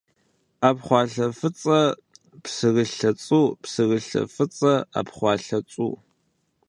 Ӏэпхъуалъэ 0.59 1.27
фӏыцӏэ, 1.37 1.79
псырылъэ 2.43 3.09
цӏу, 3.23 3.45
псырылъэ 3.61 4.21
фӏыцӏэ, 4.33 4.73
ӏэпхъуалъэ 4.93 5.59
цӏу. 5.71 5.93